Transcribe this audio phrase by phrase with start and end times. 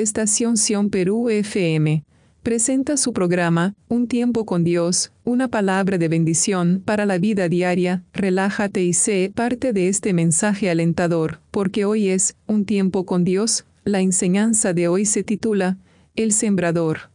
[0.00, 2.04] Estación Sion Perú FM
[2.44, 8.04] presenta su programa Un tiempo con Dios, una palabra de bendición para la vida diaria.
[8.12, 13.64] Relájate y sé parte de este mensaje alentador, porque hoy es Un tiempo con Dios.
[13.84, 15.78] La enseñanza de hoy se titula
[16.16, 17.13] El sembrador.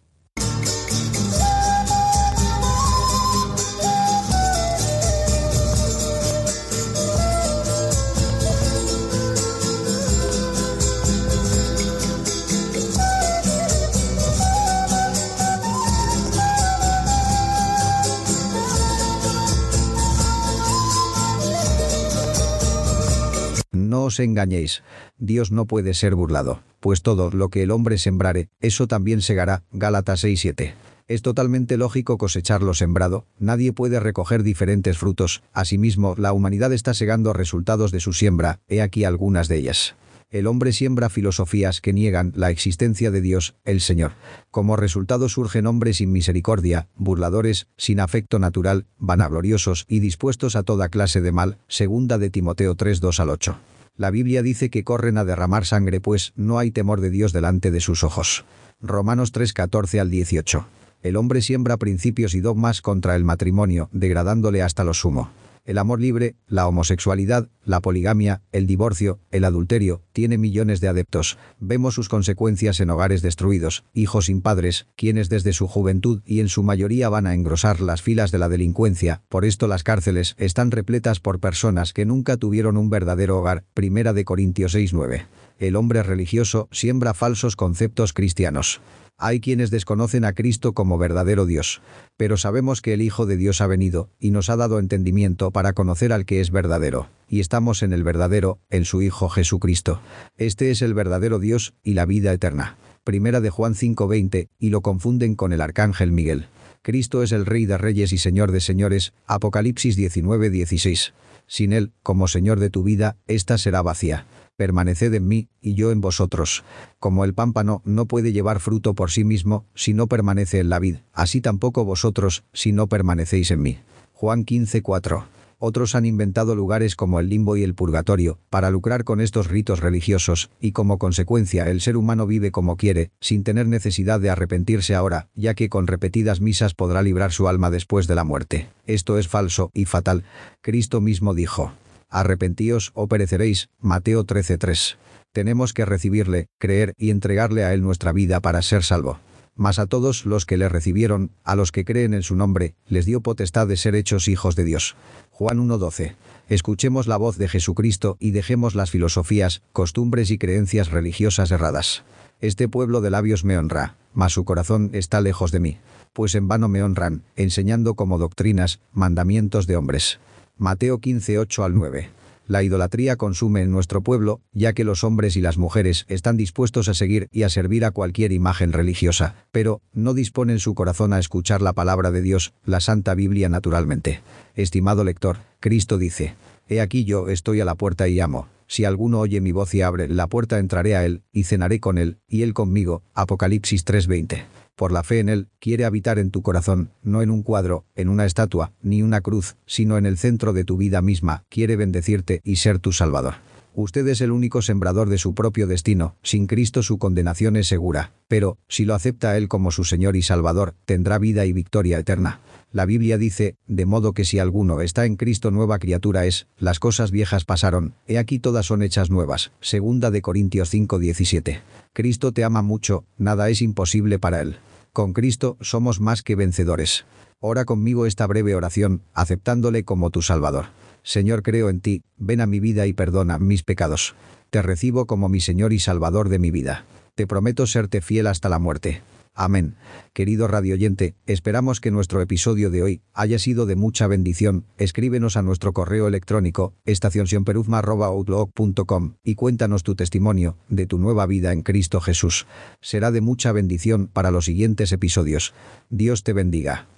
[23.89, 24.83] No os engañéis,
[25.17, 29.63] Dios no puede ser burlado, pues todo lo que el hombre sembrare, eso también segará.
[29.72, 30.75] Gálatas 6:7.
[31.07, 36.94] Es totalmente lógico cosechar lo sembrado, nadie puede recoger diferentes frutos, asimismo la humanidad está
[36.94, 39.95] segando resultados de su siembra, he aquí algunas de ellas.
[40.29, 44.11] El hombre siembra filosofías que niegan la existencia de Dios, el Señor.
[44.51, 50.89] Como resultado surgen hombres sin misericordia, burladores, sin afecto natural, vanagloriosos y dispuestos a toda
[50.89, 53.59] clase de mal, segunda de Timoteo 3 2 al 8.
[53.99, 57.69] La Biblia dice que corren a derramar sangre pues no hay temor de Dios delante
[57.69, 58.45] de sus ojos.
[58.79, 60.65] Romanos 3 14 al 18.
[61.03, 65.31] El hombre siembra principios y dogmas contra el matrimonio, degradándole hasta lo sumo.
[65.69, 71.38] El amor libre, la homosexualidad, la poligamia, el divorcio, el adulterio, tiene millones de adeptos.
[71.59, 76.50] Vemos sus consecuencias en hogares destruidos, hijos sin padres, quienes desde su juventud y en
[76.50, 79.22] su mayoría van a engrosar las filas de la delincuencia.
[79.29, 83.63] Por esto las cárceles están repletas por personas que nunca tuvieron un verdadero hogar.
[83.75, 85.28] Primera de Corintios 6:9.
[85.59, 88.81] El hombre religioso siembra falsos conceptos cristianos.
[89.22, 91.81] Hay quienes desconocen a Cristo como verdadero Dios,
[92.16, 95.74] pero sabemos que el Hijo de Dios ha venido y nos ha dado entendimiento para
[95.74, 100.00] conocer al que es verdadero, y estamos en el verdadero, en su Hijo Jesucristo.
[100.38, 102.78] Este es el verdadero Dios y la vida eterna.
[103.03, 106.47] Primera de Juan 5:20, y lo confunden con el arcángel Miguel.
[106.81, 111.13] Cristo es el Rey de Reyes y Señor de Señores, Apocalipsis 19:16.
[111.47, 114.25] Sin Él, como Señor de tu vida, ésta será vacía
[114.59, 116.66] permaneced en mí, y yo en vosotros.
[117.00, 120.79] Como el pámpano no puede llevar fruto por sí mismo, si no permanece en la
[120.79, 123.79] vid, así tampoco vosotros, si no permanecéis en mí.
[124.11, 125.38] Juan 15:4.
[125.59, 129.81] Otros han inventado lugares como el limbo y el purgatorio, para lucrar con estos ritos
[129.81, 134.96] religiosos, y como consecuencia el ser humano vive como quiere, sin tener necesidad de arrepentirse
[134.96, 138.70] ahora, ya que con repetidas misas podrá librar su alma después de la muerte.
[138.88, 140.24] Esto es falso y fatal.
[140.62, 141.74] Cristo mismo dijo,
[142.09, 143.70] arrepentíos o pereceréis.
[143.80, 144.97] Mateo 13:3.
[145.31, 149.20] Tenemos que recibirle, creer y entregarle a él nuestra vida para ser salvo.
[149.59, 153.06] Mas a todos los que le recibieron, a los que creen en su nombre, les
[153.06, 154.96] dio potestad de ser hechos hijos de Dios.
[155.31, 156.16] Juan 1:12.
[156.47, 162.03] Escuchemos la voz de Jesucristo y dejemos las filosofías, costumbres y creencias religiosas erradas.
[162.40, 165.78] Este pueblo de labios me honra, mas su corazón está lejos de mí.
[166.14, 170.20] Pues en vano me honran, enseñando como doctrinas, mandamientos de hombres.
[170.58, 172.09] Mateo 15, 8 al 9.
[172.49, 176.90] La idolatría consume en nuestro pueblo, ya que los hombres y las mujeres están dispuestos
[176.90, 181.19] a seguir y a servir a cualquier imagen religiosa, pero no disponen su corazón a
[181.19, 184.22] escuchar la palabra de Dios, la Santa Biblia naturalmente.
[184.55, 186.34] Estimado lector, Cristo dice,
[186.67, 188.47] He aquí yo estoy a la puerta y llamo.
[188.66, 191.99] Si alguno oye mi voz y abre la puerta entraré a él, y cenaré con
[191.99, 193.03] él, y él conmigo.
[193.13, 194.45] Apocalipsis 3:20.
[194.79, 198.08] Por la fe en Él, quiere habitar en tu corazón, no en un cuadro, en
[198.08, 202.40] una estatua, ni una cruz, sino en el centro de tu vida misma, quiere bendecirte
[202.46, 203.48] y ser tu Salvador.
[203.81, 208.11] Usted es el único sembrador de su propio destino, sin Cristo su condenación es segura,
[208.28, 211.97] pero, si lo acepta a Él como su Señor y Salvador, tendrá vida y victoria
[211.97, 212.41] eterna.
[212.73, 216.78] La Biblia dice, de modo que si alguno está en Cristo nueva criatura es, las
[216.78, 219.53] cosas viejas pasaron, he aquí todas son hechas nuevas.
[219.61, 221.61] Segunda de Corintios 5:17.
[221.93, 224.58] Cristo te ama mucho, nada es imposible para Él.
[224.91, 227.05] Con Cristo somos más que vencedores.
[227.40, 230.66] Ora conmigo esta breve oración, aceptándole como tu Salvador.
[231.03, 234.16] Señor, creo en ti, ven a mi vida y perdona mis pecados.
[234.49, 236.85] Te recibo como mi Señor y Salvador de mi vida.
[237.16, 239.01] Te prometo serte fiel hasta la muerte.
[239.40, 239.75] Amén.
[240.11, 244.66] Querido radioyente, esperamos que nuestro episodio de hoy haya sido de mucha bendición.
[244.78, 251.61] Escríbenos a nuestro correo electrónico estacionsionperuzma.outlook.com y cuéntanos tu testimonio de tu nueva vida en
[251.61, 252.47] Cristo Jesús.
[252.81, 255.53] Será de mucha bendición para los siguientes episodios.
[255.90, 256.89] Dios te bendiga.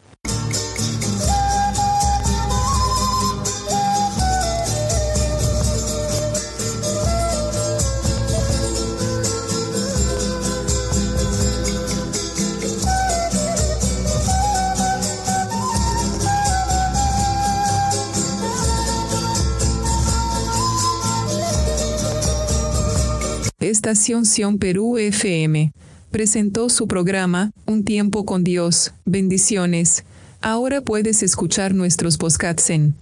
[23.82, 25.72] Estación Sion Perú FM
[26.12, 28.94] presentó su programa Un tiempo con Dios.
[29.06, 30.06] Bendiciones.
[30.40, 32.94] Ahora puedes escuchar nuestros podcasts en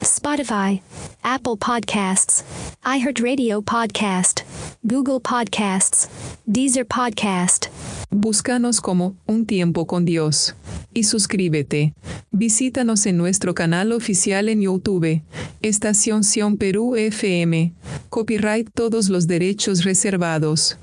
[0.00, 0.80] Spotify,
[1.24, 2.44] Apple Podcasts,
[2.84, 4.42] iHeartRadio Podcast,
[4.84, 6.08] Google Podcasts,
[6.46, 7.66] Deezer Podcast.
[8.14, 10.54] Búscanos como Un tiempo con Dios.
[10.92, 11.94] Y suscríbete.
[12.30, 15.22] Visítanos en nuestro canal oficial en YouTube.
[15.62, 17.72] Estación Sion Perú FM.
[18.10, 20.76] Copyright todos los derechos reservados.